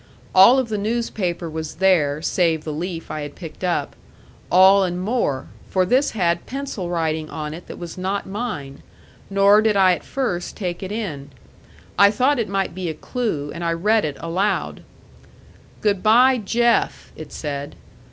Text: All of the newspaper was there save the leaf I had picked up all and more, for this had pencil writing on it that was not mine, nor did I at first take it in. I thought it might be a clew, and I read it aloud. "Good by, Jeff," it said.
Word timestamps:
All 0.33 0.57
of 0.57 0.69
the 0.69 0.79
newspaper 0.79 1.47
was 1.47 1.75
there 1.75 2.23
save 2.23 2.63
the 2.63 2.73
leaf 2.73 3.11
I 3.11 3.21
had 3.21 3.35
picked 3.35 3.63
up 3.63 3.95
all 4.51 4.83
and 4.83 4.99
more, 4.99 5.45
for 5.69 5.85
this 5.85 6.13
had 6.17 6.47
pencil 6.47 6.89
writing 6.89 7.29
on 7.29 7.53
it 7.53 7.67
that 7.67 7.77
was 7.77 7.99
not 7.99 8.25
mine, 8.25 8.81
nor 9.29 9.61
did 9.61 9.77
I 9.77 9.93
at 9.93 10.03
first 10.03 10.57
take 10.57 10.81
it 10.81 10.91
in. 10.91 11.29
I 11.99 12.09
thought 12.09 12.39
it 12.39 12.49
might 12.49 12.73
be 12.73 12.89
a 12.89 12.95
clew, 12.95 13.51
and 13.53 13.63
I 13.63 13.73
read 13.73 14.03
it 14.03 14.17
aloud. 14.19 14.81
"Good 15.81 16.01
by, 16.01 16.39
Jeff," 16.39 17.11
it 17.15 17.31
said. 17.31 17.75